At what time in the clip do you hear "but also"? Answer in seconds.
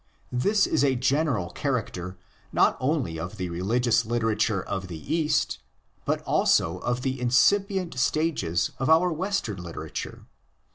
6.05-6.79